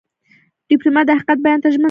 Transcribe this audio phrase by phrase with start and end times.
[0.69, 1.79] ډيپلومات د حقیقت بیان ته ژمن دی.